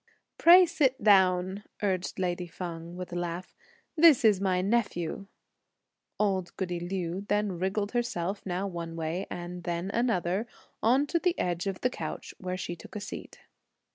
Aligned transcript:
"Pray 0.39 0.65
sit 0.65 1.03
down," 1.03 1.61
urged 1.83 2.17
lady 2.17 2.47
Feng, 2.47 2.95
with 2.97 3.13
a 3.13 3.15
laugh; 3.15 3.55
"this 3.95 4.25
is 4.25 4.41
my 4.41 4.59
nephew!' 4.59 5.27
Old 6.19 6.57
goody 6.57 6.79
Liu 6.79 7.21
then 7.29 7.59
wriggled 7.59 7.91
herself, 7.91 8.43
now 8.43 8.65
one 8.65 8.95
way, 8.95 9.27
and 9.29 9.63
then 9.63 9.91
another, 9.93 10.47
on 10.81 11.05
to 11.05 11.19
the 11.19 11.37
edge 11.37 11.67
of 11.67 11.81
the 11.81 11.89
couch, 11.91 12.33
where 12.39 12.57
she 12.57 12.75
took 12.75 12.95
a 12.95 12.99
seat. 12.99 13.41